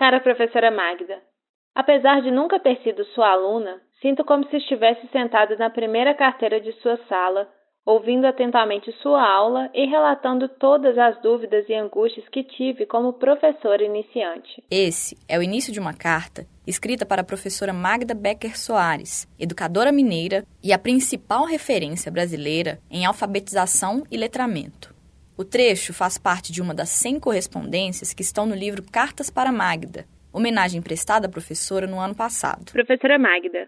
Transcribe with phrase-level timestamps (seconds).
[0.00, 1.18] Cara professora Magda,
[1.74, 6.58] apesar de nunca ter sido sua aluna, sinto como se estivesse sentada na primeira carteira
[6.58, 7.46] de sua sala,
[7.84, 13.84] ouvindo atentamente sua aula e relatando todas as dúvidas e angústias que tive como professora
[13.84, 14.64] iniciante.
[14.70, 19.92] Esse é o início de uma carta escrita para a professora Magda Becker Soares, educadora
[19.92, 24.89] mineira e a principal referência brasileira em alfabetização e letramento.
[25.40, 29.50] O trecho faz parte de uma das 100 correspondências que estão no livro Cartas para
[29.50, 30.04] Magda,
[30.34, 32.70] homenagem prestada à professora no ano passado.
[32.70, 33.66] Professora Magda,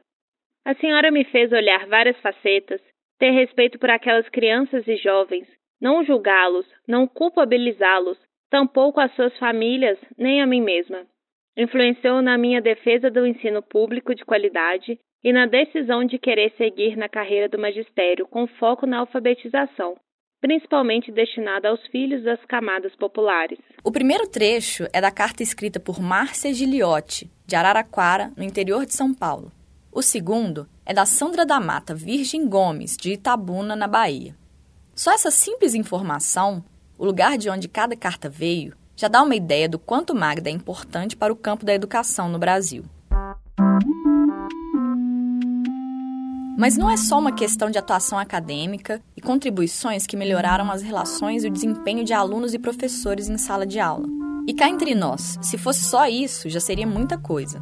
[0.66, 2.78] a senhora me fez olhar várias facetas,
[3.18, 5.48] ter respeito por aquelas crianças e jovens,
[5.80, 8.18] não julgá-los, não culpabilizá-los,
[8.50, 11.06] tampouco as suas famílias, nem a mim mesma.
[11.56, 16.98] Influenciou na minha defesa do ensino público de qualidade e na decisão de querer seguir
[16.98, 19.96] na carreira do magistério com foco na alfabetização,
[20.42, 23.60] principalmente destinada aos filhos das camadas populares.
[23.84, 28.92] O primeiro trecho é da carta escrita por Márcia Giliotti, de Araraquara, no interior de
[28.92, 29.52] São Paulo.
[29.92, 34.34] O segundo é da Sandra da Mata Virgem Gomes, de Itabuna, na Bahia.
[34.96, 36.64] Só essa simples informação,
[36.98, 40.52] o lugar de onde cada carta veio, já dá uma ideia do quanto Magda é
[40.52, 42.84] importante para o campo da educação no Brasil.
[46.62, 51.42] Mas não é só uma questão de atuação acadêmica e contribuições que melhoraram as relações
[51.42, 54.06] e o desempenho de alunos e professores em sala de aula.
[54.46, 57.60] E cá entre nós, se fosse só isso, já seria muita coisa.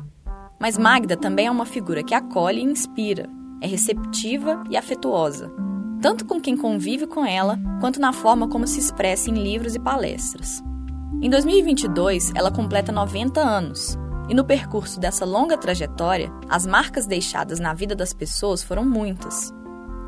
[0.61, 3.27] Mas Magda também é uma figura que acolhe e inspira,
[3.63, 5.51] é receptiva e afetuosa,
[6.03, 9.79] tanto com quem convive com ela, quanto na forma como se expressa em livros e
[9.79, 10.63] palestras.
[11.23, 13.97] Em 2022, ela completa 90 anos
[14.31, 19.53] e no percurso dessa longa trajetória, as marcas deixadas na vida das pessoas foram muitas.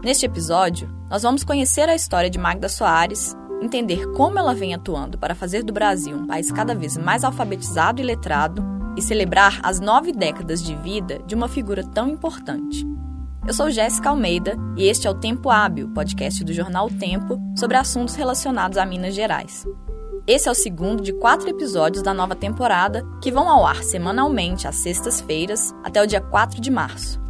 [0.05, 5.19] Neste episódio, nós vamos conhecer a história de Magda Soares, entender como ela vem atuando
[5.19, 8.65] para fazer do Brasil um país cada vez mais alfabetizado e letrado
[8.97, 12.87] e celebrar as nove décadas de vida de uma figura tão importante.
[13.45, 17.41] Eu sou Jéssica Almeida e este é o Tempo Hábil, podcast do jornal o Tempo
[17.57, 19.67] sobre assuntos relacionados a Minas Gerais.
[20.25, 24.69] Esse é o segundo de quatro episódios da nova temporada que vão ao ar semanalmente
[24.69, 27.21] às sextas-feiras até o dia 4 de março.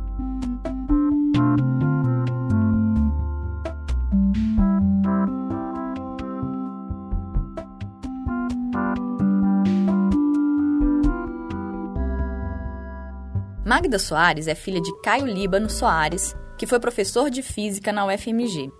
[13.65, 18.71] Magda Soares é filha de Caio Líbano Soares, que foi professor de física na UFMG.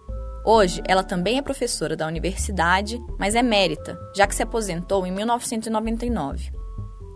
[0.45, 5.13] Hoje, ela também é professora da universidade, mas é mérita, já que se aposentou em
[5.13, 6.51] 1999.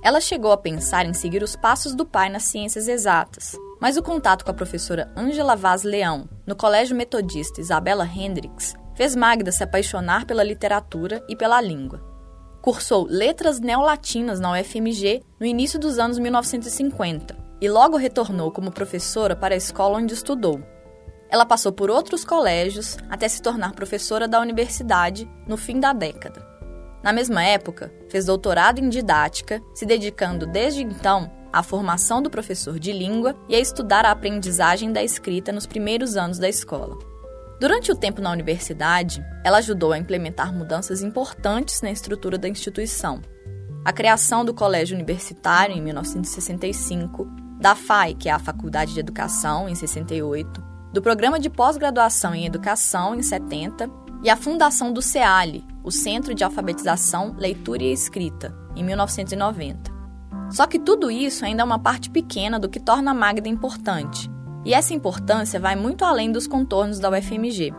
[0.02, 4.02] Ela chegou a pensar em seguir os passos do pai nas ciências exatas, mas o
[4.02, 9.64] contato com a professora Angela Vaz Leão, no Colégio Metodista Isabela Hendricks, fez Magda se
[9.64, 12.00] apaixonar pela literatura e pela língua.
[12.62, 19.34] Cursou letras neolatinas na UFMG no início dos anos 1950 e logo retornou como professora
[19.34, 20.60] para a escola onde estudou,
[21.28, 26.46] ela passou por outros colégios até se tornar professora da universidade no fim da década.
[27.02, 32.78] Na mesma época, fez doutorado em didática, se dedicando desde então à formação do professor
[32.78, 36.98] de língua e a estudar a aprendizagem da escrita nos primeiros anos da escola.
[37.58, 43.22] Durante o tempo na universidade, ela ajudou a implementar mudanças importantes na estrutura da instituição.
[43.84, 47.24] A criação do Colégio Universitário em 1965,
[47.58, 52.46] da FAI, que é a Faculdade de Educação, em 68, do Programa de Pós-Graduação em
[52.46, 53.90] Educação, em 70,
[54.22, 59.94] e a fundação do CEALI, o Centro de Alfabetização, Leitura e Escrita, em 1990.
[60.50, 64.30] Só que tudo isso ainda é uma parte pequena do que torna a Magda importante,
[64.64, 67.72] e essa importância vai muito além dos contornos da UFMG.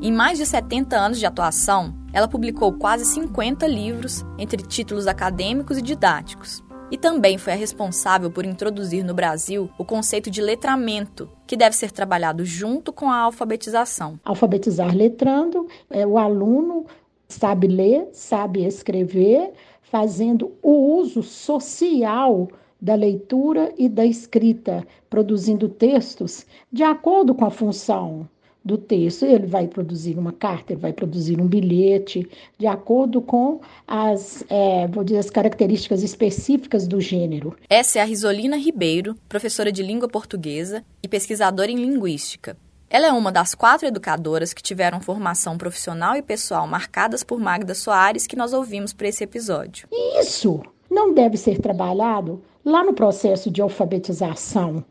[0.00, 5.78] Em mais de 70 anos de atuação, ela publicou quase 50 livros, entre títulos acadêmicos
[5.78, 11.28] e didáticos, e também foi a responsável por introduzir no Brasil o conceito de letramento,
[11.46, 14.18] que deve ser trabalhado junto com a alfabetização.
[14.24, 16.86] Alfabetizar letrando é o aluno
[17.28, 22.48] sabe ler, sabe escrever, fazendo o uso social
[22.80, 28.28] da leitura e da escrita, produzindo textos de acordo com a função
[28.68, 29.24] do texto.
[29.24, 32.28] Ele vai produzir uma carta, ele vai produzir um bilhete,
[32.58, 37.56] de acordo com as, é, vou dizer, as características específicas do gênero.
[37.68, 42.56] Essa é a Risolina Ribeiro, professora de língua portuguesa e pesquisadora em linguística.
[42.90, 47.74] Ela é uma das quatro educadoras que tiveram formação profissional e pessoal marcadas por Magda
[47.74, 49.88] Soares que nós ouvimos para esse episódio.
[50.20, 54.84] Isso não deve ser trabalhado lá no processo de alfabetização.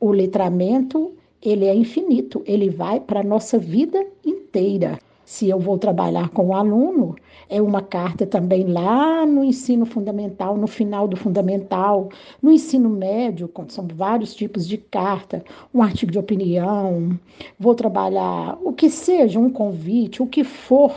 [0.00, 4.98] O letramento ele é infinito, ele vai para a nossa vida inteira.
[5.24, 7.14] Se eu vou trabalhar com o aluno,
[7.50, 12.08] é uma carta também lá no ensino fundamental, no final do fundamental,
[12.42, 17.18] no ensino médio, são vários tipos de carta, um artigo de opinião,
[17.58, 20.94] vou trabalhar o que seja, um convite, o que for.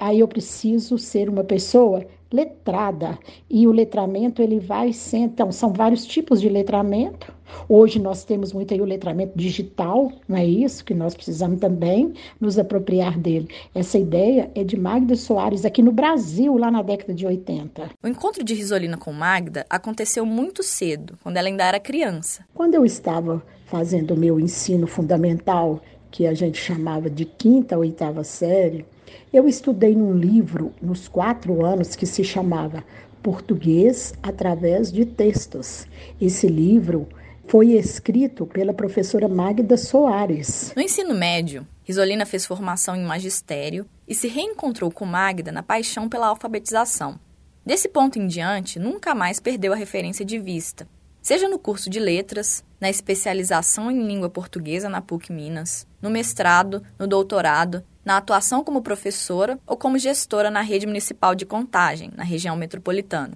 [0.00, 3.18] Aí eu preciso ser uma pessoa letrada.
[3.50, 7.30] E o letramento ele vai ser, então, são vários tipos de letramento.
[7.68, 10.84] Hoje nós temos muito aí o letramento digital, não é isso?
[10.84, 13.48] Que nós precisamos também nos apropriar dele.
[13.74, 17.90] Essa ideia é de Magda Soares aqui no Brasil, lá na década de 80.
[18.02, 22.44] O encontro de Risolina com Magda aconteceu muito cedo, quando ela ainda era criança.
[22.54, 25.80] Quando eu estava fazendo o meu ensino fundamental,
[26.10, 28.84] que a gente chamava de quinta ou oitava série,
[29.32, 32.84] eu estudei num livro nos quatro anos que se chamava
[33.22, 35.86] Português através de Textos.
[36.20, 37.08] Esse livro
[37.46, 40.72] foi escrito pela professora Magda Soares.
[40.76, 46.08] No ensino médio, Risolina fez formação em magistério e se reencontrou com Magda na paixão
[46.08, 47.18] pela alfabetização.
[47.66, 50.88] Desse ponto em diante, nunca mais perdeu a referência de vista,
[51.22, 56.82] seja no curso de letras, na especialização em língua portuguesa na PUC Minas, no mestrado,
[56.98, 62.24] no doutorado na atuação como professora ou como gestora na rede municipal de contagem, na
[62.24, 63.34] região metropolitana.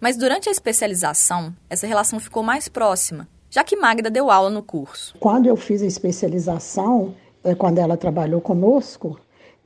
[0.00, 4.62] Mas durante a especialização, essa relação ficou mais próxima, já que Magda deu aula no
[4.62, 5.16] curso.
[5.18, 9.18] Quando eu fiz a especialização, é, quando ela trabalhou conosco,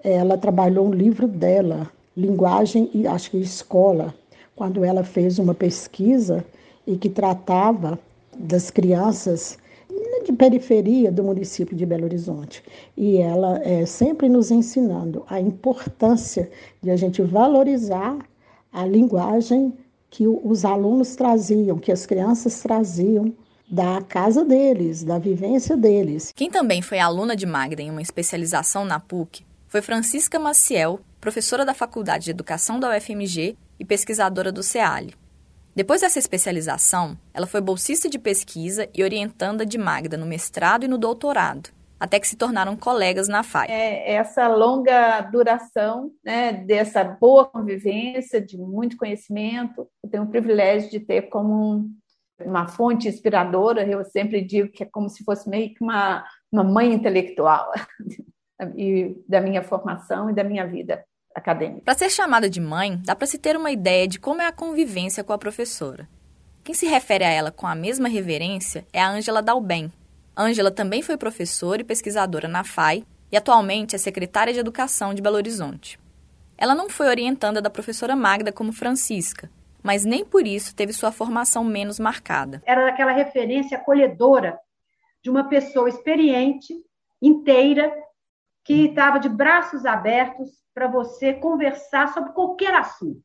[0.03, 4.15] ela trabalhou um livro dela, Linguagem e acho que Escola,
[4.55, 6.45] quando ela fez uma pesquisa
[6.87, 7.99] e que tratava
[8.37, 9.59] das crianças
[10.25, 12.63] de periferia do município de Belo Horizonte.
[12.97, 16.51] E ela é sempre nos ensinando a importância
[16.81, 18.17] de a gente valorizar
[18.73, 19.73] a linguagem
[20.11, 23.33] que os alunos traziam, que as crianças traziam
[23.69, 26.33] da casa deles, da vivência deles.
[26.37, 31.65] Quem também foi aluna de Magda em uma especialização na PUC foi Francisca Maciel, professora
[31.65, 35.15] da Faculdade de Educação da UFMG e pesquisadora do CEALI.
[35.75, 40.89] Depois dessa especialização, ela foi bolsista de pesquisa e orientanda de Magda no mestrado e
[40.89, 43.69] no doutorado, até que se tornaram colegas na FAI.
[43.71, 50.91] É essa longa duração né, dessa boa convivência, de muito conhecimento, eu tenho o privilégio
[50.91, 51.89] de ter como
[52.45, 56.23] uma fonte inspiradora, eu sempre digo que é como se fosse meio que uma,
[56.53, 57.73] uma mãe intelectual
[58.77, 61.03] e da minha formação e da minha vida
[61.35, 61.83] acadêmica.
[61.85, 64.53] Para ser chamada de mãe, dá para se ter uma ideia de como é a
[64.53, 66.09] convivência com a professora.
[66.65, 69.93] Quem se refere a ela com a mesma reverência é a Ângela Dalben.
[70.37, 75.21] Ângela também foi professora e pesquisadora na FAI e atualmente é secretária de Educação de
[75.21, 75.99] Belo Horizonte.
[76.57, 79.51] Ela não foi orientanda da professora Magda como Francisca,
[79.83, 82.63] mas nem por isso teve sua formação menos marcada.
[82.65, 84.59] Era aquela referência acolhedora
[85.23, 86.75] de uma pessoa experiente,
[87.21, 87.93] inteira,
[88.65, 93.23] que estava de braços abertos para você conversar sobre qualquer assunto.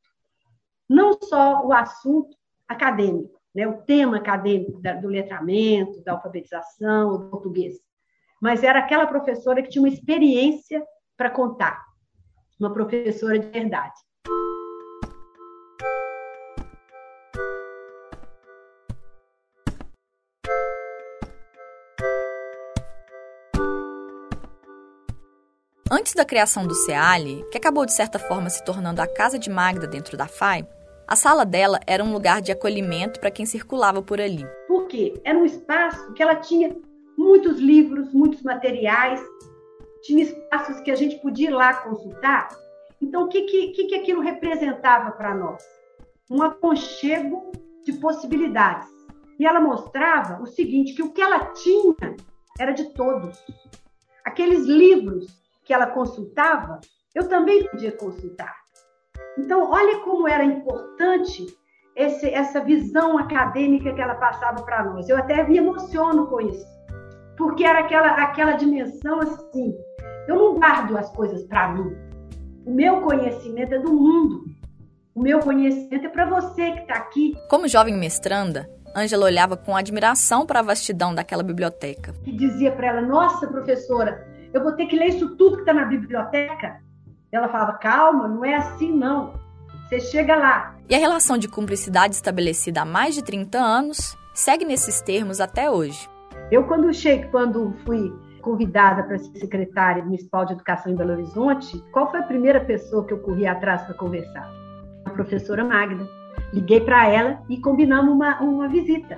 [0.89, 2.35] Não só o assunto
[2.67, 7.75] acadêmico, né, o tema acadêmico do letramento, da alfabetização, do português,
[8.41, 10.85] mas era aquela professora que tinha uma experiência
[11.15, 11.83] para contar,
[12.59, 13.95] uma professora de verdade.
[26.07, 29.49] Antes da criação do CEALI, que acabou de certa forma se tornando a casa de
[29.49, 30.65] Magda dentro da FAI,
[31.05, 34.45] a sala dela era um lugar de acolhimento para quem circulava por ali.
[34.69, 35.19] Por quê?
[35.25, 36.73] Era um espaço que ela tinha
[37.17, 39.21] muitos livros, muitos materiais,
[40.01, 42.47] tinha espaços que a gente podia ir lá consultar.
[43.01, 45.61] Então, o que, que, que aquilo representava para nós?
[46.31, 47.51] Um aconchego
[47.83, 48.87] de possibilidades.
[49.37, 52.15] E ela mostrava o seguinte, que o que ela tinha
[52.57, 53.37] era de todos.
[54.23, 56.79] Aqueles livros que ela consultava,
[57.13, 58.55] eu também podia consultar.
[59.37, 61.45] Então, olha como era importante
[61.93, 65.09] esse, essa visão acadêmica que ela passava para nós.
[65.09, 66.65] Eu até me emociono com isso,
[67.37, 69.75] porque era aquela, aquela dimensão assim:
[70.27, 71.95] eu não guardo as coisas para mim.
[72.65, 74.45] O meu conhecimento é do mundo.
[75.13, 77.35] O meu conhecimento é para você que está aqui.
[77.49, 82.13] Como jovem mestranda, Ângela olhava com admiração para a vastidão daquela biblioteca.
[82.25, 85.73] E dizia para ela: Nossa, professora, eu vou ter que ler isso tudo que está
[85.73, 86.81] na biblioteca.
[87.31, 89.33] Ela falava, calma, não é assim não.
[89.87, 90.75] Você chega lá.
[90.89, 95.69] E a relação de cumplicidade estabelecida há mais de 30 anos segue nesses termos até
[95.69, 96.09] hoje.
[96.51, 101.83] Eu, quando cheguei, quando fui convidada para ser secretária municipal de educação em Belo Horizonte,
[101.91, 104.49] qual foi a primeira pessoa que eu corri atrás para conversar?
[105.05, 106.07] A professora Magda.
[106.53, 109.17] Liguei para ela e combinamos uma, uma visita.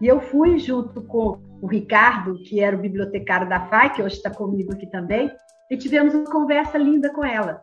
[0.00, 4.16] E eu fui junto com o Ricardo, que era o bibliotecário da FAI, que hoje
[4.16, 5.30] está comigo aqui também,
[5.70, 7.62] e tivemos uma conversa linda com ela,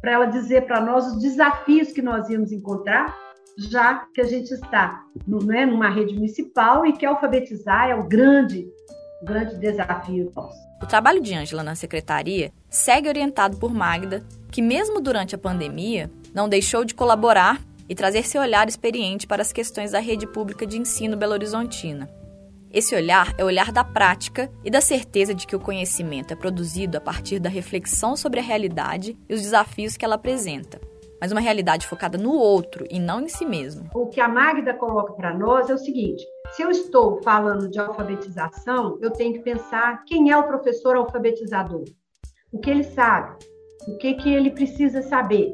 [0.00, 3.16] para ela dizer para nós os desafios que nós íamos encontrar,
[3.58, 8.66] já que a gente está né, numa rede municipal e que alfabetizar é o grande,
[9.22, 10.66] grande desafio nosso.
[10.82, 16.10] O trabalho de Ângela na secretaria segue orientado por Magda, que mesmo durante a pandemia
[16.34, 20.66] não deixou de colaborar e trazer seu olhar experiente para as questões da rede pública
[20.66, 22.10] de ensino belo-horizontina.
[22.76, 26.36] Esse olhar é o olhar da prática e da certeza de que o conhecimento é
[26.36, 30.78] produzido a partir da reflexão sobre a realidade e os desafios que ela apresenta,
[31.18, 33.88] mas uma realidade focada no outro e não em si mesmo.
[33.94, 37.78] O que a Magda coloca para nós é o seguinte: se eu estou falando de
[37.78, 41.84] alfabetização, eu tenho que pensar quem é o professor alfabetizador,
[42.52, 43.38] o que ele sabe,
[43.88, 45.50] o que, que ele precisa saber.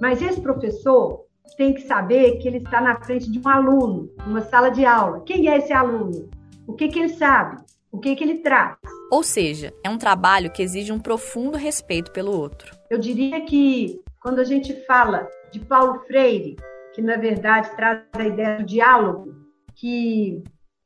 [0.00, 1.24] Mas esse professor
[1.56, 5.20] tem que saber que ele está na frente de um aluno, numa sala de aula.
[5.20, 6.28] Quem é esse aluno?
[6.68, 7.56] O que, que ele sabe,
[7.90, 8.76] o que, que ele traz.
[9.10, 12.76] Ou seja, é um trabalho que exige um profundo respeito pelo outro.
[12.90, 16.56] Eu diria que quando a gente fala de Paulo Freire,
[16.94, 19.34] que na verdade traz a ideia do diálogo,
[19.74, 20.44] que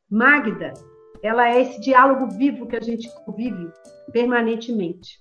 [0.09, 0.73] Magda,
[1.21, 3.69] ela é esse diálogo vivo que a gente convive
[4.13, 5.21] permanentemente.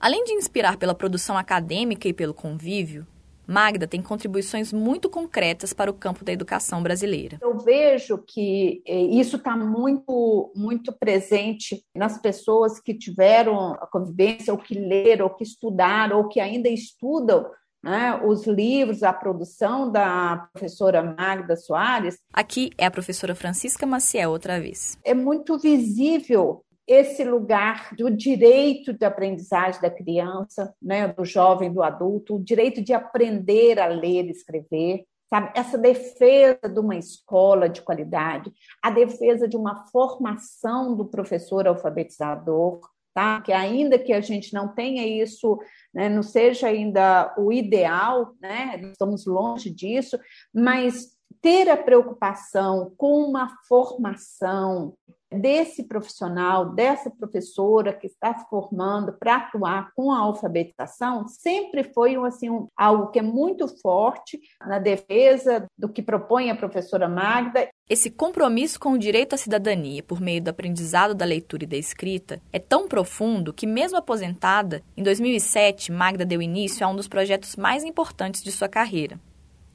[0.00, 3.06] Além de inspirar pela produção acadêmica e pelo convívio,
[3.46, 7.36] Magda tem contribuições muito concretas para o campo da educação brasileira.
[7.42, 14.54] Eu vejo que eh, isso está muito, muito presente nas pessoas que tiveram a convivência,
[14.54, 17.50] ou que leram, ou que estudaram, ou que ainda estudam
[17.82, 22.18] né, os livros, a produção da professora Magda Soares.
[22.32, 24.96] Aqui é a professora Francisca Maciel outra vez.
[25.04, 31.84] É muito visível esse lugar do direito de aprendizagem da criança, né, do jovem, do
[31.84, 35.52] adulto, o direito de aprender a ler e escrever, sabe?
[35.54, 42.80] Essa defesa de uma escola de qualidade, a defesa de uma formação do professor alfabetizador,
[43.14, 43.40] tá?
[43.40, 45.60] Que ainda que a gente não tenha isso,
[45.94, 48.80] né, não seja ainda o ideal, né?
[48.90, 50.18] Estamos longe disso,
[50.52, 54.94] mas ter a preocupação com uma formação
[55.32, 62.16] desse profissional, dessa professora que está se formando para atuar com a alfabetização, sempre foi
[62.16, 67.68] assim, um, algo que é muito forte na defesa do que propõe a professora Magda.
[67.88, 71.76] Esse compromisso com o direito à cidadania por meio do aprendizado da leitura e da
[71.76, 77.08] escrita é tão profundo que, mesmo aposentada, em 2007, Magda deu início a um dos
[77.08, 79.18] projetos mais importantes de sua carreira,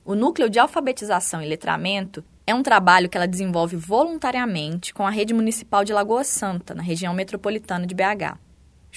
[0.05, 5.09] o Núcleo de Alfabetização e Letramento é um trabalho que ela desenvolve voluntariamente com a
[5.09, 8.37] Rede Municipal de Lagoa Santa, na região metropolitana de BH.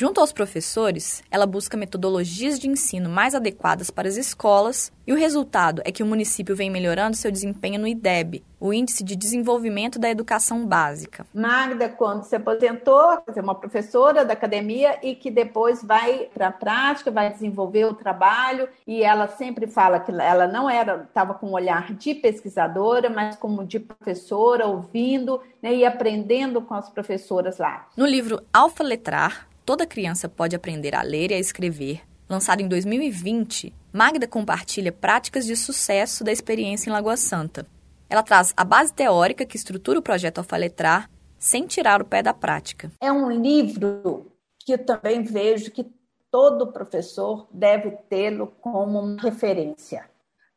[0.00, 5.17] Junto aos professores, ela busca metodologias de ensino mais adequadas para as escolas, e o
[5.17, 9.99] resultado é que o município vem melhorando seu desempenho no IDEB, o Índice de Desenvolvimento
[9.99, 11.26] da Educação Básica.
[11.35, 16.52] Magda, quando se aposentou, é uma professora da academia e que depois vai para a
[16.52, 21.49] prática, vai desenvolver o trabalho, e ela sempre fala que ela não era, estava com
[21.49, 27.59] um olhar de pesquisadora, mas como de professora, ouvindo né, e aprendendo com as professoras
[27.59, 27.88] lá.
[27.97, 32.69] No livro Alfa Letrar, Toda Criança Pode Aprender a Ler e a Escrever, lançado em
[32.69, 37.67] 2020, Magda compartilha práticas de sucesso da experiência em Lagoa Santa.
[38.09, 42.33] Ela traz a base teórica que estrutura o projeto Alfaletrar, sem tirar o pé da
[42.33, 42.91] prática.
[42.99, 45.85] É um livro que eu também vejo que
[46.31, 50.09] todo professor deve tê-lo como referência,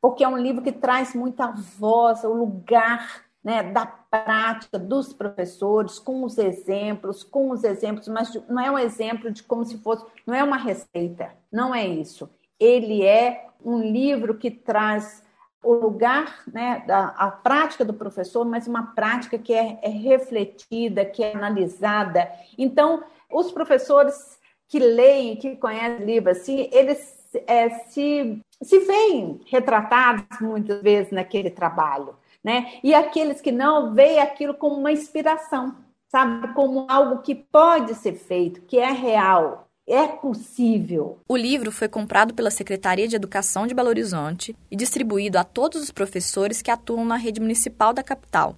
[0.02, 5.98] porque é um livro que traz muita voz, o lugar né, da prática dos professores,
[5.98, 10.06] com os exemplos, com os exemplos, mas não é um exemplo de como se fosse,
[10.26, 12.30] não é uma receita, não é isso.
[12.60, 15.24] Ele é um livro que traz
[15.64, 21.06] o lugar, né, da, a prática do professor, mas uma prática que é, é refletida,
[21.06, 22.32] que é analisada.
[22.58, 30.40] Então, os professores que leem, que conhecem livro, assim, eles é, se, se veem retratados
[30.42, 32.80] muitas vezes naquele trabalho né?
[32.84, 35.76] E aqueles que não veem aquilo como uma inspiração,
[36.10, 36.54] sabe?
[36.54, 41.20] Como algo que pode ser feito, que é real, é possível.
[41.28, 45.82] O livro foi comprado pela Secretaria de Educação de Belo Horizonte e distribuído a todos
[45.82, 48.56] os professores que atuam na rede municipal da capital.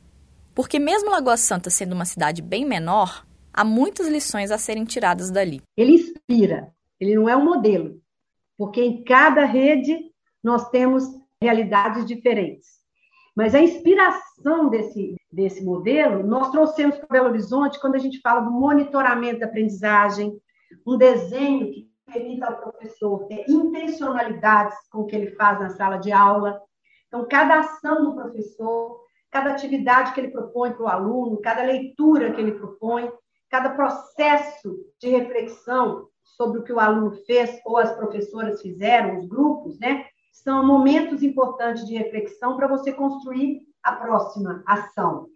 [0.54, 5.32] Porque, mesmo Lagoa Santa sendo uma cidade bem menor, há muitas lições a serem tiradas
[5.32, 5.62] dali.
[5.76, 8.00] Ele inspira, ele não é um modelo,
[8.58, 10.12] porque em cada rede
[10.44, 11.06] nós temos
[11.42, 12.83] realidades diferentes.
[13.36, 18.42] Mas a inspiração desse, desse modelo nós trouxemos para Belo Horizonte quando a gente fala
[18.42, 20.40] do monitoramento da aprendizagem,
[20.86, 25.98] um desenho que permita ao professor ter intencionalidades com o que ele faz na sala
[25.98, 26.62] de aula.
[27.08, 32.32] Então, cada ação do professor, cada atividade que ele propõe para o aluno, cada leitura
[32.32, 33.12] que ele propõe,
[33.50, 39.28] cada processo de reflexão sobre o que o aluno fez ou as professoras fizeram, os
[39.28, 40.06] grupos, né?
[40.34, 45.28] São momentos importantes de reflexão para você construir a próxima ação.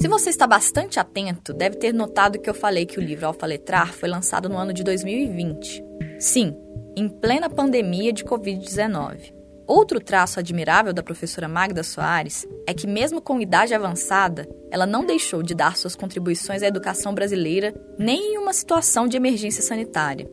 [0.00, 3.92] Se você está bastante atento, deve ter notado que eu falei que o livro Alfaletrar
[3.92, 5.84] foi lançado no ano de 2020.
[6.18, 6.56] Sim,
[6.96, 9.41] em plena pandemia de Covid-19.
[9.74, 15.06] Outro traço admirável da professora Magda Soares é que, mesmo com idade avançada, ela não
[15.06, 20.30] deixou de dar suas contribuições à educação brasileira nem em uma situação de emergência sanitária.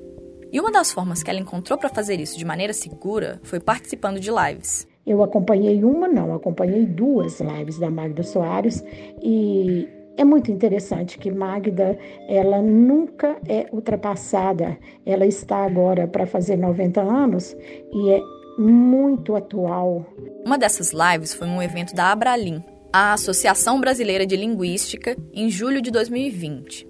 [0.52, 4.20] E uma das formas que ela encontrou para fazer isso de maneira segura foi participando
[4.20, 4.86] de lives.
[5.08, 8.84] Eu acompanhei uma, não, acompanhei duas lives da Magda Soares
[9.24, 14.78] e é muito interessante que Magda, ela nunca é ultrapassada.
[15.06, 17.56] Ela está agora para fazer 90 anos
[17.94, 20.06] e é muito atual.
[20.46, 22.62] Uma dessas lives foi um evento da Abralim,
[22.92, 26.88] a Associação Brasileira de Linguística, em julho de 2020.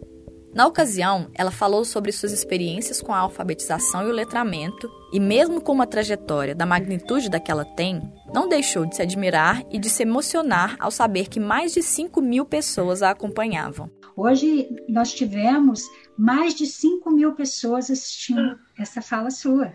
[0.51, 5.61] Na ocasião, ela falou sobre suas experiências com a alfabetização e o letramento, e mesmo
[5.61, 8.01] com uma trajetória da magnitude da que ela tem,
[8.33, 12.19] não deixou de se admirar e de se emocionar ao saber que mais de 5
[12.19, 13.91] mil pessoas a acompanhavam.
[14.17, 15.83] Hoje nós tivemos
[16.17, 19.71] mais de 5 mil pessoas assistindo essa fala sua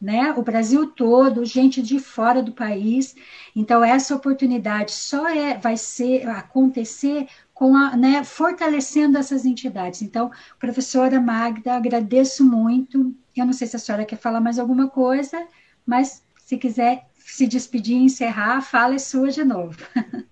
[0.00, 0.32] né?
[0.36, 3.16] O Brasil todo, gente de fora do país.
[3.54, 10.00] Então essa oportunidade só é vai ser acontecer com a, né, fortalecendo essas entidades.
[10.00, 13.12] Então, professora Magda, agradeço muito.
[13.36, 15.44] Eu não sei se a senhora quer falar mais alguma coisa,
[15.84, 19.78] mas se quiser se despedir e encerrar, fala é sua de novo.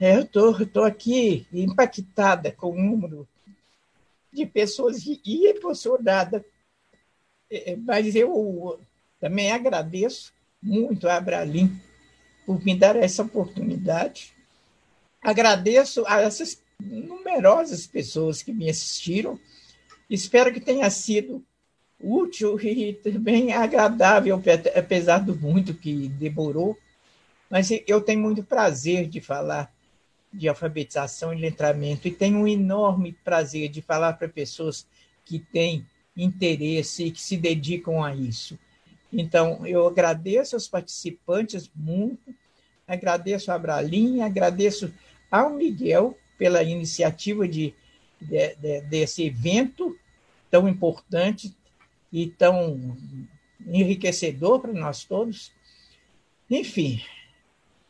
[0.00, 3.28] É, eu tô aqui impactada com o número
[4.32, 6.44] de pessoas e emocionada.
[7.48, 8.80] É, mas eu
[9.22, 11.80] também agradeço muito a Abralim
[12.44, 14.32] por me dar essa oportunidade.
[15.22, 19.38] Agradeço a essas numerosas pessoas que me assistiram.
[20.10, 21.40] Espero que tenha sido
[22.00, 24.42] útil e também agradável,
[24.74, 26.76] apesar do muito que demorou.
[27.48, 29.72] Mas eu tenho muito prazer de falar
[30.32, 34.84] de alfabetização e letramento e tenho um enorme prazer de falar para pessoas
[35.24, 38.58] que têm interesse e que se dedicam a isso.
[39.12, 42.34] Então, eu agradeço aos participantes muito,
[42.88, 44.92] agradeço a Bralinha, agradeço
[45.30, 47.74] ao Miguel pela iniciativa de,
[48.20, 49.96] de, de, desse evento
[50.50, 51.54] tão importante
[52.12, 52.96] e tão
[53.66, 55.52] enriquecedor para nós todos.
[56.50, 57.02] Enfim,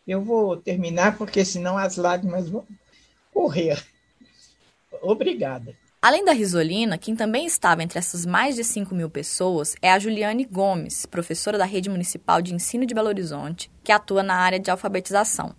[0.06, 2.66] eu vou terminar porque senão as lágrimas vão
[3.32, 3.82] correr.
[5.00, 5.76] Obrigada.
[6.04, 10.00] Além da Risolina, quem também estava entre essas mais de 5 mil pessoas é a
[10.00, 14.58] Juliane Gomes, professora da Rede Municipal de Ensino de Belo Horizonte, que atua na área
[14.58, 15.54] de alfabetização.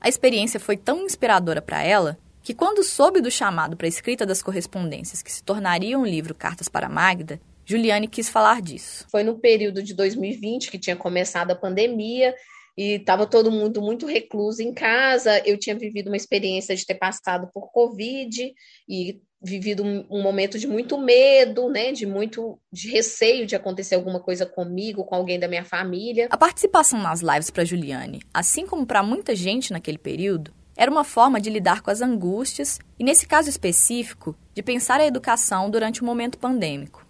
[0.00, 4.24] A experiência foi tão inspiradora para ela que, quando soube do chamado para a escrita
[4.24, 9.06] das correspondências que se tornaria um livro Cartas para Magda, Juliane quis falar disso.
[9.10, 12.32] Foi no período de 2020 que tinha começado a pandemia
[12.80, 15.38] e estava todo mundo muito recluso em casa.
[15.46, 18.54] Eu tinha vivido uma experiência de ter passado por Covid
[18.88, 23.96] e vivido um, um, momento de muito medo, né, de muito de receio de acontecer
[23.96, 26.28] alguma coisa comigo, com alguém da minha família.
[26.30, 31.04] A participação nas lives para Juliane, assim como para muita gente naquele período, era uma
[31.04, 36.00] forma de lidar com as angústias e, nesse caso específico, de pensar a educação durante
[36.00, 37.06] o momento pandêmico.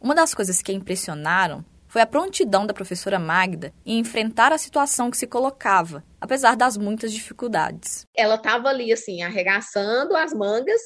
[0.00, 5.10] Uma das coisas que impressionaram foi a prontidão da professora Magda em enfrentar a situação
[5.10, 8.06] que se colocava, apesar das muitas dificuldades.
[8.16, 10.80] Ela estava ali, assim, arregaçando as mangas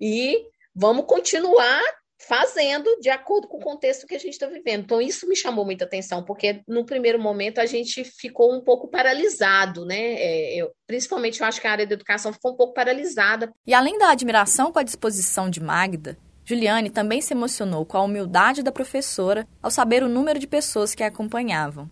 [0.00, 0.42] e
[0.74, 1.82] vamos continuar
[2.26, 4.84] fazendo de acordo com o contexto que a gente está vivendo.
[4.84, 8.88] Então, isso me chamou muita atenção, porque no primeiro momento a gente ficou um pouco
[8.88, 10.14] paralisado, né?
[10.14, 13.52] É, eu, principalmente eu acho que a área da educação ficou um pouco paralisada.
[13.66, 18.02] E além da admiração com a disposição de Magda, Juliane também se emocionou com a
[18.02, 21.90] humildade da professora ao saber o número de pessoas que a acompanhavam.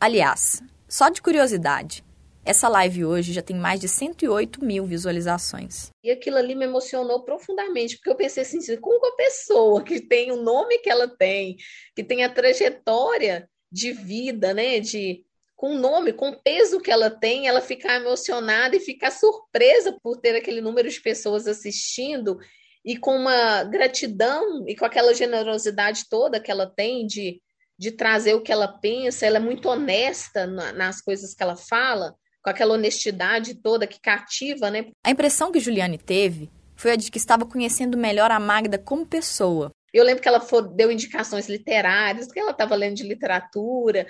[0.00, 2.04] Aliás, só de curiosidade,
[2.44, 5.90] essa live hoje já tem mais de 108 mil visualizações.
[6.02, 10.30] E aquilo ali me emocionou profundamente, porque eu pensei assim, como uma pessoa que tem
[10.30, 11.56] o nome que ela tem,
[11.96, 15.24] que tem a trajetória de vida, né, de
[15.56, 19.96] com o nome, com o peso que ela tem, ela ficar emocionada e ficar surpresa
[20.02, 22.38] por ter aquele número de pessoas assistindo
[22.84, 27.40] e com uma gratidão e com aquela generosidade toda que ela tem de,
[27.78, 31.56] de trazer o que ela pensa, ela é muito honesta na, nas coisas que ela
[31.56, 34.90] fala com aquela honestidade toda que cativa, né?
[35.02, 39.06] A impressão que Juliane teve foi a de que estava conhecendo melhor a Magda como
[39.06, 39.70] pessoa.
[39.94, 40.44] Eu lembro que ela
[40.74, 44.06] deu indicações literárias, que ela estava lendo de literatura,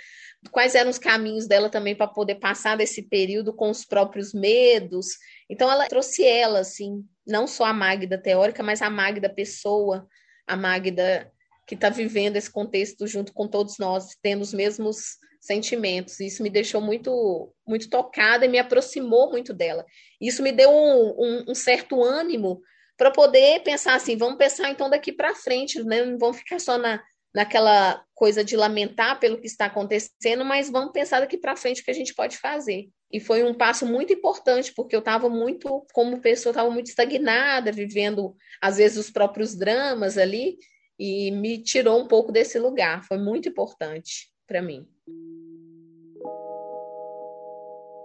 [0.51, 5.09] quais eram os caminhos dela também para poder passar desse período com os próprios medos.
[5.51, 10.07] Então, ela trouxe ela, assim, não só a Magda teórica, mas a Magda pessoa,
[10.47, 11.31] a Magda
[11.67, 16.21] que está vivendo esse contexto junto com todos nós, tendo os mesmos sentimentos.
[16.21, 19.85] Isso me deixou muito, muito tocada e me aproximou muito dela.
[20.21, 22.61] Isso me deu um, um, um certo ânimo
[22.97, 26.05] para poder pensar assim, vamos pensar então daqui para frente, né?
[26.05, 27.03] não vamos ficar só na,
[27.35, 31.85] naquela coisa de lamentar pelo que está acontecendo, mas vamos pensar daqui para frente o
[31.85, 32.89] que a gente pode fazer.
[33.15, 37.71] E foi um passo muito importante, porque eu estava muito, como pessoa, estava muito estagnada,
[37.71, 40.59] vivendo às vezes os próprios dramas ali,
[40.99, 43.05] e me tirou um pouco desse lugar.
[43.05, 44.85] Foi muito importante para mim.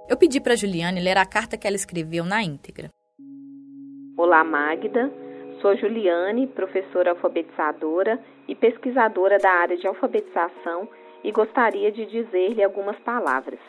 [0.07, 2.91] Eu pedi para Juliane ler a carta que ela escreveu na íntegra.
[4.15, 5.11] Olá, Magda.
[5.59, 10.87] Sou Juliane, professora alfabetizadora e pesquisadora da área de alfabetização
[11.23, 13.59] e gostaria de dizer-lhe algumas palavras.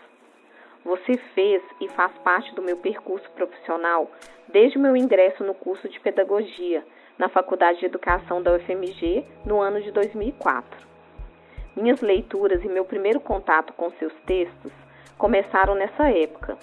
[0.85, 4.11] Você fez e faz parte do meu percurso profissional
[4.49, 6.85] desde o meu ingresso no curso de pedagogia
[7.19, 10.89] na Faculdade de Educação da UFMG no ano de 2004.
[11.77, 14.73] Minhas leituras e meu primeiro contato com seus textos
[15.19, 16.57] começaram nessa época,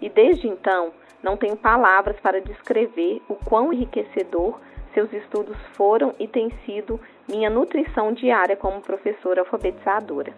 [0.00, 4.60] e desde então não tenho palavras para descrever o quão enriquecedor
[4.92, 10.32] seus estudos foram e têm sido minha nutrição diária como professora alfabetizadora.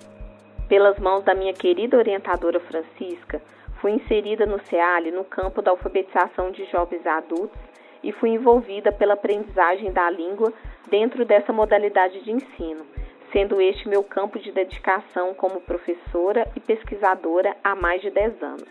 [0.69, 3.41] Pelas mãos da minha querida orientadora Francisca,
[3.81, 7.57] fui inserida no CEALI no campo da alfabetização de jovens adultos
[8.03, 10.53] e fui envolvida pela aprendizagem da língua
[10.89, 12.85] dentro dessa modalidade de ensino,
[13.33, 18.69] sendo este meu campo de dedicação como professora e pesquisadora há mais de 10 anos.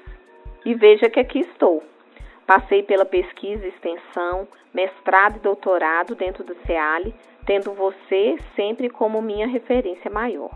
[0.66, 1.82] E veja que aqui estou.
[2.46, 9.48] Passei pela pesquisa extensão, mestrado e doutorado dentro do CEALI, tendo você sempre como minha
[9.48, 10.52] referência maior.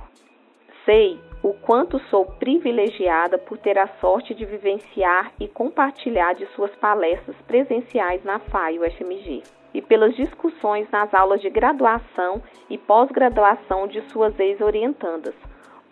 [0.85, 6.73] Sei o quanto sou privilegiada por ter a sorte de vivenciar e compartilhar de suas
[6.75, 14.01] palestras presenciais na FAI UFMG e pelas discussões nas aulas de graduação e pós-graduação de
[14.09, 15.35] suas ex-orientandas.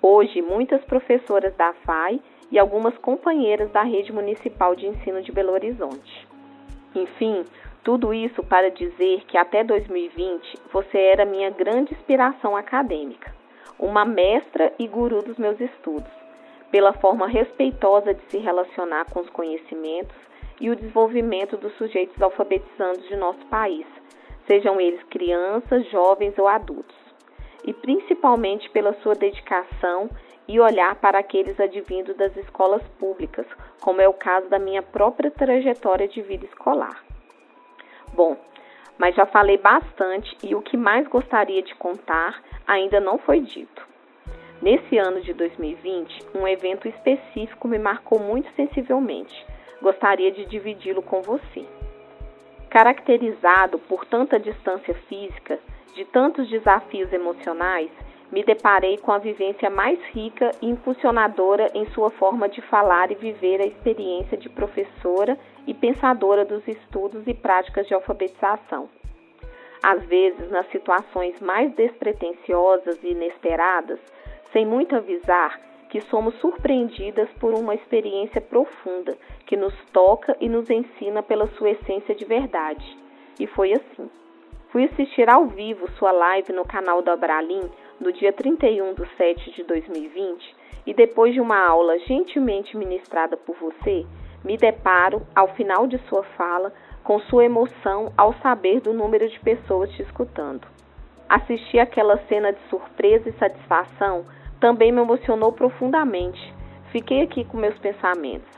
[0.01, 2.19] Hoje, muitas professoras da FAI
[2.51, 6.27] e algumas companheiras da Rede Municipal de Ensino de Belo Horizonte.
[6.93, 7.45] Enfim,
[7.83, 13.36] tudo isso para dizer que até 2020 você era minha grande inspiração acadêmica
[13.79, 16.11] uma mestra e guru dos meus estudos,
[16.71, 20.15] pela forma respeitosa de se relacionar com os conhecimentos
[20.59, 23.85] e o desenvolvimento dos sujeitos alfabetizandos de nosso país,
[24.45, 26.95] sejam eles crianças, jovens ou adultos,
[27.65, 30.09] e principalmente pela sua dedicação
[30.47, 33.45] e olhar para aqueles advindos das escolas públicas,
[33.81, 37.03] como é o caso da minha própria trajetória de vida escolar.
[38.13, 38.37] Bom,
[38.97, 43.87] mas já falei bastante e o que mais gostaria de contar ainda não foi dito.
[44.61, 49.45] Nesse ano de 2020, um evento específico me marcou muito sensivelmente.
[49.81, 51.63] Gostaria de dividi-lo com você.
[52.69, 55.59] Caracterizado por tanta distância física,
[55.93, 57.91] de tantos desafios emocionais,
[58.31, 63.15] me deparei com a vivência mais rica e impulsionadora em sua forma de falar e
[63.15, 68.89] viver a experiência de professora e pensadora dos estudos e práticas de alfabetização.
[69.81, 73.99] Às vezes, nas situações mais despretensiosas e inesperadas,
[74.51, 75.59] sem muito avisar,
[75.89, 81.69] que somos surpreendidas por uma experiência profunda que nos toca e nos ensina pela sua
[81.69, 82.85] essência de verdade.
[83.39, 84.09] E foi assim.
[84.69, 87.69] Fui assistir ao vivo sua live no canal da Abralim
[88.01, 93.55] no dia 31 de 7 de 2020 e depois de uma aula gentilmente ministrada por
[93.55, 94.05] você,
[94.43, 99.39] me deparo, ao final de sua fala, com sua emoção ao saber do número de
[99.39, 100.67] pessoas te escutando.
[101.29, 104.25] Assistir aquela cena de surpresa e satisfação
[104.59, 106.53] também me emocionou profundamente.
[106.91, 108.49] Fiquei aqui com meus pensamentos.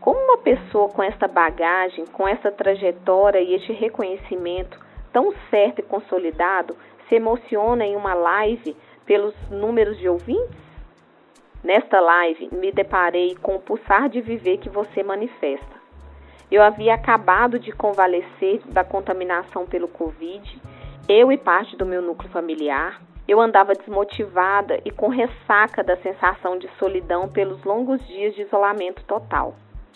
[0.00, 4.78] Como uma pessoa com esta bagagem, com essa trajetória e este reconhecimento
[5.12, 6.76] tão certo e consolidado
[7.08, 10.70] se emociona em uma live pelos números de ouvintes?
[11.62, 15.80] Nesta live, me deparei com o pulsar de viver que você manifesta.
[16.50, 20.60] Eu havia acabado de convalescer da contaminação pelo Covid,
[21.08, 23.00] eu e parte do meu núcleo familiar.
[23.28, 29.04] Eu andava desmotivada e com ressaca da sensação de solidão pelos longos dias de isolamento
[29.04, 29.54] total.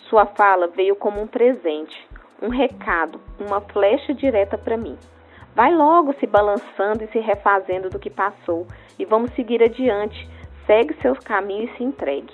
[0.09, 2.07] Sua fala veio como um presente,
[2.41, 4.97] um recado, uma flecha direta para mim.
[5.55, 8.67] Vai logo se balançando e se refazendo do que passou
[8.99, 10.27] e vamos seguir adiante.
[10.65, 12.33] Segue seus caminhos e se entregue.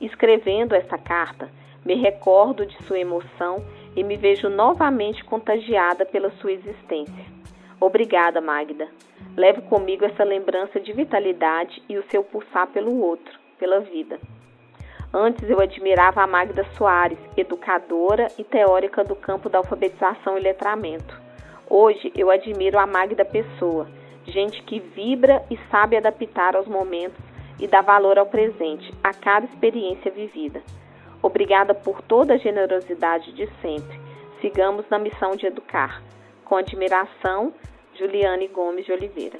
[0.00, 1.50] Escrevendo esta carta,
[1.84, 3.64] me recordo de sua emoção
[3.94, 7.24] e me vejo novamente contagiada pela sua existência.
[7.80, 8.88] Obrigada, Magda.
[9.36, 14.18] Levo comigo essa lembrança de vitalidade e o seu pulsar pelo outro, pela vida.
[15.12, 21.20] Antes eu admirava a Magda Soares, educadora e teórica do campo da alfabetização e letramento.
[21.68, 23.88] Hoje eu admiro a Magda Pessoa,
[24.24, 27.18] gente que vibra e sabe adaptar aos momentos
[27.58, 30.62] e dá valor ao presente, a cada experiência vivida.
[31.20, 34.00] Obrigada por toda a generosidade de sempre.
[34.40, 36.00] Sigamos na missão de educar.
[36.44, 37.52] Com admiração,
[37.94, 39.38] Juliane Gomes de Oliveira.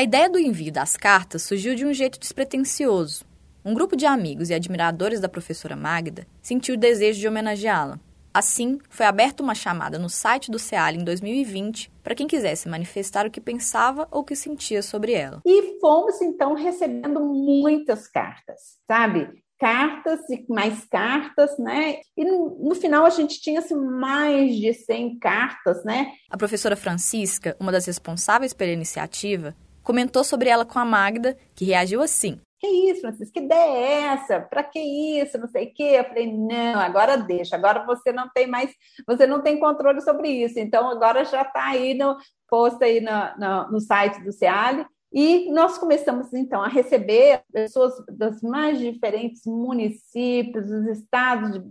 [0.00, 3.22] A ideia do envio das cartas surgiu de um jeito despretensioso.
[3.62, 8.00] Um grupo de amigos e admiradores da professora Magda sentiu o desejo de homenageá-la.
[8.32, 13.26] Assim, foi aberta uma chamada no site do CEAL em 2020 para quem quisesse manifestar
[13.26, 15.42] o que pensava ou o que sentia sobre ela.
[15.44, 19.28] E fomos então recebendo muitas cartas, sabe?
[19.58, 21.96] Cartas e mais cartas, né?
[22.16, 26.10] E no, no final a gente tinha assim, mais de 100 cartas, né?
[26.30, 31.64] A professora Francisca, uma das responsáveis pela iniciativa, comentou sobre ela com a Magda, que
[31.64, 33.32] reagiu assim: que isso, Francisco?
[33.32, 34.38] Que ideia é essa?
[34.38, 35.38] Para que isso?
[35.38, 35.96] Não sei o quê.
[35.98, 38.70] Eu falei, não, agora deixa, agora você não tem mais,
[39.06, 40.58] você não tem controle sobre isso.
[40.58, 44.84] Então, agora já está aí no posto aí no, no, no site do CEALI.
[45.10, 51.64] E nós começamos, então, a receber pessoas dos mais diferentes municípios, dos estados de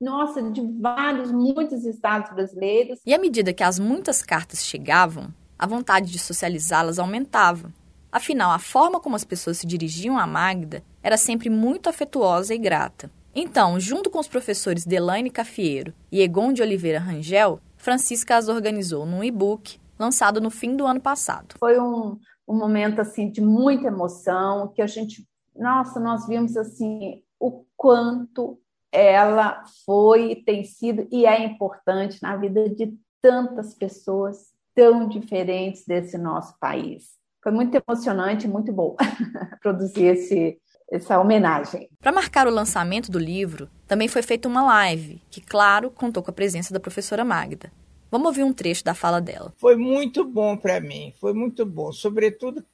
[0.00, 2.98] nossa, de vários, muitos estados brasileiros.
[3.06, 7.72] E à medida que as muitas cartas chegavam, a vontade de socializá-las aumentava.
[8.10, 12.58] Afinal, a forma como as pessoas se dirigiam a Magda era sempre muito afetuosa e
[12.58, 13.08] grata.
[13.32, 19.06] Então, junto com os professores Delaine Cafiero e Egon de Oliveira Rangel, Francisca as organizou
[19.06, 21.54] num e-book lançado no fim do ano passado.
[21.60, 27.22] Foi um, um momento assim de muita emoção, que a gente, nossa, nós vimos assim
[27.38, 28.58] o quanto
[28.90, 36.16] ela foi, tem sido e é importante na vida de tantas pessoas tão diferentes desse
[36.18, 38.96] nosso país foi muito emocionante, muito bom
[39.60, 40.58] produzir esse,
[40.90, 41.88] essa homenagem.
[42.00, 46.30] Para marcar o lançamento do livro, também foi feita uma live, que, claro, contou com
[46.30, 47.72] a presença da professora Magda.
[48.10, 49.52] Vamos ouvir um trecho da fala dela.
[49.58, 52.64] Foi muito bom para mim, foi muito bom, sobretudo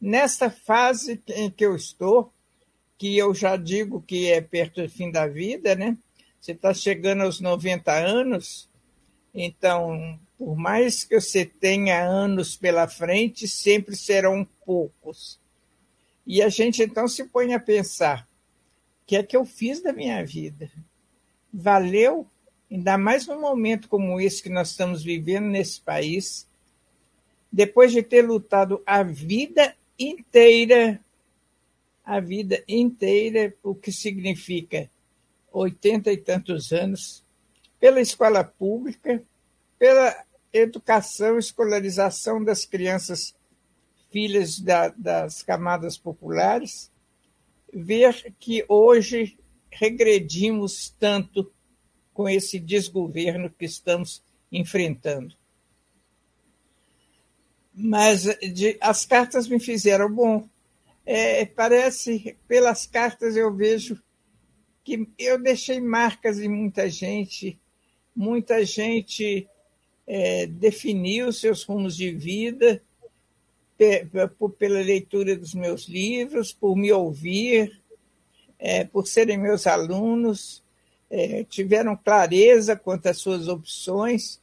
[0.00, 2.32] nesta fase em que eu estou,
[2.98, 5.96] que eu já digo que é perto do fim da vida, né?
[6.40, 8.68] Você está chegando aos 90 anos,
[9.32, 15.38] então por mais que você tenha anos pela frente, sempre serão poucos.
[16.26, 18.26] E a gente então se põe a pensar:
[19.02, 20.68] o que é que eu fiz da minha vida?
[21.54, 22.26] Valeu?
[22.68, 26.44] Ainda mais num momento como esse que nós estamos vivendo nesse país,
[27.50, 31.00] depois de ter lutado a vida inteira,
[32.04, 34.90] a vida inteira, o que significa
[35.52, 37.22] oitenta e tantos anos,
[37.78, 39.22] pela escola pública,
[39.78, 40.16] pela
[40.52, 43.34] educação, escolarização das crianças
[44.10, 46.90] filhas da, das camadas populares,
[47.72, 49.38] ver que hoje
[49.70, 51.50] regredimos tanto
[52.12, 55.34] com esse desgoverno que estamos enfrentando.
[57.74, 60.46] Mas de, as cartas me fizeram bom.
[61.06, 64.00] É, parece, pelas cartas eu vejo
[64.84, 67.58] que eu deixei marcas em muita gente,
[68.14, 69.48] muita gente
[70.06, 72.82] é, definiu seus rumos de vida
[74.58, 77.80] pela leitura dos meus livros, por me ouvir,
[78.58, 80.62] é, por serem meus alunos,
[81.10, 84.40] é, tiveram clareza quanto às suas opções.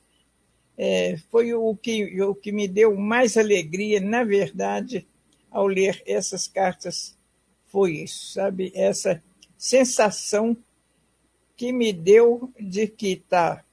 [0.78, 5.08] É, foi o que, o que me deu mais alegria, na verdade,
[5.50, 7.18] ao ler essas cartas,
[7.68, 8.72] foi isso, sabe?
[8.76, 9.22] Essa
[9.58, 10.56] sensação
[11.56, 13.64] que me deu de que está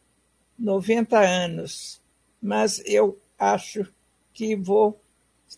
[0.59, 2.01] 90 anos,
[2.41, 3.87] mas eu acho
[4.33, 5.01] que vou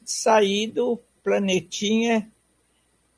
[0.05, 2.31] sair do planetinha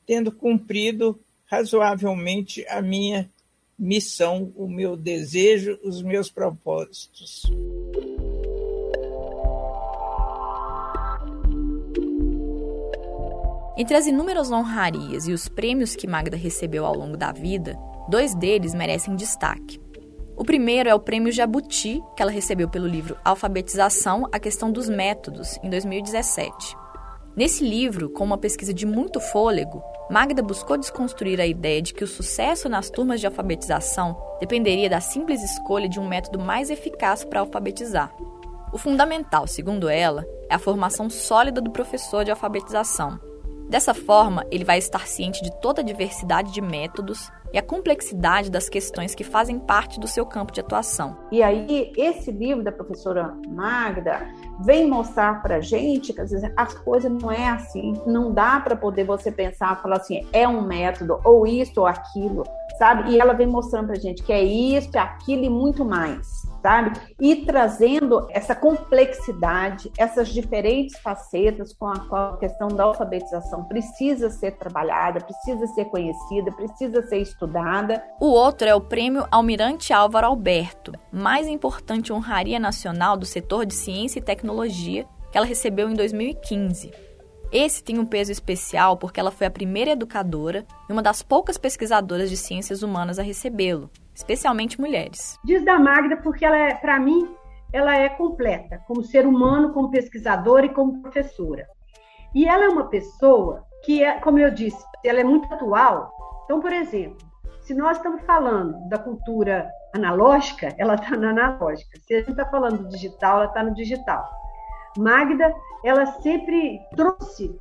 [0.05, 3.29] tendo cumprido razoavelmente a minha
[3.77, 7.43] missão, o meu desejo, os meus propósitos.
[13.77, 17.75] Entre as inúmeras honrarias e os prêmios que Magda recebeu ao longo da vida,
[18.07, 19.79] dois deles merecem destaque.
[20.41, 24.89] O primeiro é o Prêmio Jabuti, que ela recebeu pelo livro Alfabetização, a questão dos
[24.89, 26.75] métodos, em 2017.
[27.35, 32.03] Nesse livro, com uma pesquisa de muito fôlego, Magda buscou desconstruir a ideia de que
[32.03, 37.23] o sucesso nas turmas de alfabetização dependeria da simples escolha de um método mais eficaz
[37.23, 38.11] para alfabetizar.
[38.73, 43.19] O fundamental, segundo ela, é a formação sólida do professor de alfabetização.
[43.69, 48.49] Dessa forma, ele vai estar ciente de toda a diversidade de métodos e a complexidade
[48.49, 51.17] das questões que fazem parte do seu campo de atuação.
[51.31, 54.27] E aí, esse livro da professora Magda
[54.63, 58.75] vem mostrar para gente que às vezes as coisas não é assim, não dá para
[58.75, 62.43] poder você pensar, falar assim, é um método, ou isso ou aquilo,
[62.77, 63.11] sabe?
[63.11, 66.99] E ela vem mostrando para gente que é isso, é aquilo e muito mais sabe?
[67.19, 74.29] E trazendo essa complexidade, essas diferentes facetas com a qual a questão da alfabetização precisa
[74.29, 78.03] ser trabalhada, precisa ser conhecida, precisa ser estudada.
[78.19, 83.73] O outro é o Prêmio Almirante Álvaro Alberto, mais importante honraria nacional do setor de
[83.73, 86.91] ciência e tecnologia, que ela recebeu em 2015.
[87.51, 91.57] Esse tem um peso especial porque ela foi a primeira educadora e uma das poucas
[91.57, 93.89] pesquisadoras de ciências humanas a recebê-lo,
[94.21, 95.37] especialmente mulheres.
[95.43, 97.35] Diz da Magda porque ela é, para mim,
[97.73, 101.67] ela é completa, como ser humano, como pesquisadora e como professora.
[102.33, 106.11] E ela é uma pessoa que, é, como eu disse, ela é muito atual.
[106.45, 107.17] Então, por exemplo,
[107.61, 111.99] se nós estamos falando da cultura analógica, ela está na analógica.
[112.01, 114.29] Se a gente está falando do digital, ela está no digital.
[114.97, 115.53] Magda,
[115.83, 117.55] ela sempre trouxe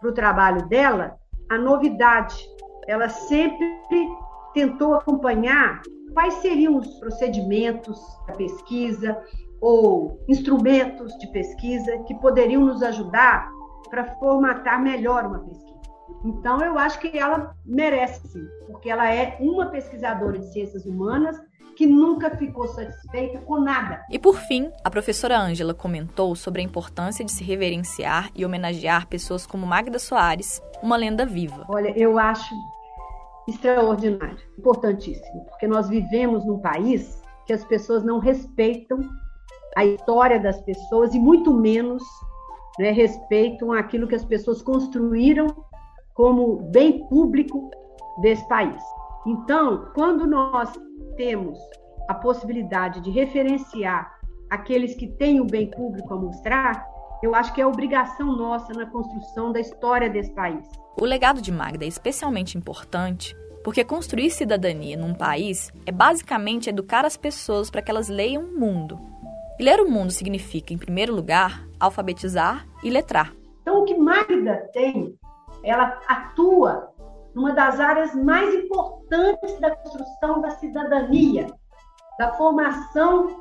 [0.00, 1.16] para o trabalho dela
[1.50, 2.48] a novidade.
[2.86, 3.78] Ela sempre
[4.54, 5.80] tentou acompanhar
[6.12, 9.20] quais seriam os procedimentos da pesquisa
[9.60, 13.50] ou instrumentos de pesquisa que poderiam nos ajudar
[13.88, 15.80] para formatar melhor uma pesquisa.
[16.24, 21.40] Então, eu acho que ela merece sim, porque ela é uma pesquisadora de ciências humanas
[21.76, 24.04] que nunca ficou satisfeita com nada.
[24.10, 29.06] E por fim, a professora Ângela comentou sobre a importância de se reverenciar e homenagear
[29.06, 31.64] pessoas como Magda Soares, uma lenda viva.
[31.68, 32.54] Olha, eu acho
[33.50, 39.00] extraordinário, importantíssimo, porque nós vivemos num país que as pessoas não respeitam
[39.76, 42.02] a história das pessoas e muito menos
[42.78, 45.46] né, respeitam aquilo que as pessoas construíram
[46.14, 47.70] como bem público
[48.20, 48.82] desse país.
[49.26, 50.72] Então, quando nós
[51.16, 51.58] temos
[52.08, 56.86] a possibilidade de referenciar aqueles que têm o bem público a mostrar,
[57.22, 60.66] eu acho que é obrigação nossa na construção da história desse país.
[60.98, 67.04] O legado de Magda é especialmente importante porque construir cidadania num país é basicamente educar
[67.04, 68.98] as pessoas para que elas leiam o mundo.
[69.58, 73.34] E ler o mundo significa, em primeiro lugar, alfabetizar e letrar.
[73.60, 75.14] Então, o que Magda tem,
[75.62, 76.90] ela atua
[77.34, 81.46] numa das áreas mais importantes da construção da cidadania,
[82.18, 83.36] da formação de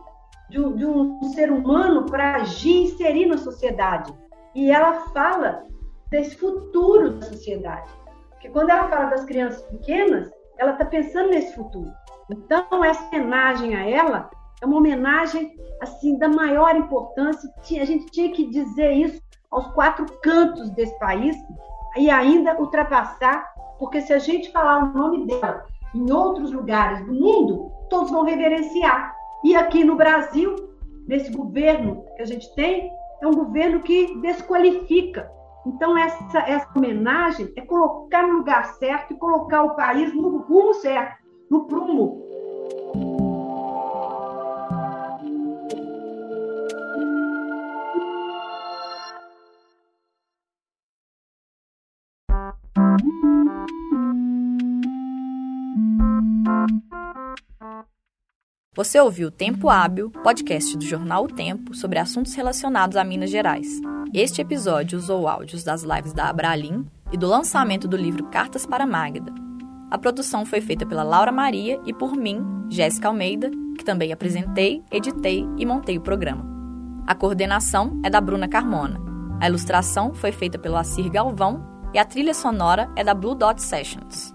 [0.50, 4.12] de um ser humano para agir e inserir na sociedade.
[4.56, 5.64] E ela fala
[6.10, 7.90] desse futuro da sociedade.
[8.32, 11.92] Porque quando ela fala das crianças pequenas, ela está pensando nesse futuro.
[12.30, 14.30] Então, essa homenagem a ela
[14.62, 17.50] é uma homenagem assim da maior importância.
[17.60, 21.36] A gente tinha que dizer isso aos quatro cantos desse país
[21.98, 27.14] e ainda ultrapassar, porque se a gente falar o nome dela em outros lugares do
[27.14, 29.16] mundo, todos vão reverenciar.
[29.44, 30.56] E aqui no Brasil,
[31.08, 32.92] nesse governo que a gente tem,
[33.22, 35.32] é um governo que desqualifica
[35.66, 40.74] então, essa, essa homenagem é colocar no lugar certo e colocar o país no rumo
[40.76, 42.30] certo, no prumo.
[58.76, 63.89] Você ouviu Tempo Hábil, podcast do jornal O Tempo sobre assuntos relacionados a Minas Gerais.
[64.14, 68.88] Este episódio usou áudios das lives da Abralim e do lançamento do livro Cartas para
[68.88, 69.32] Magda.
[69.92, 74.84] A produção foi feita pela Laura Maria e por mim, Jéssica Almeida, que também apresentei,
[74.92, 76.44] editei e montei o programa.
[77.06, 79.00] A coordenação é da Bruna Carmona.
[79.40, 83.62] A ilustração foi feita pelo Assir Galvão e a trilha sonora é da Blue Dot
[83.62, 84.34] Sessions.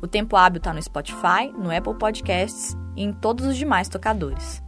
[0.00, 4.62] O Tempo Hábil está no Spotify, no Apple Podcasts e em todos os demais tocadores.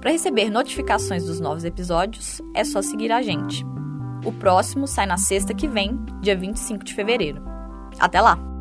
[0.00, 3.64] Para receber notificações dos novos episódios, é só seguir a gente.
[4.24, 7.42] O próximo sai na sexta que vem, dia 25 de fevereiro.
[7.98, 8.51] Até lá!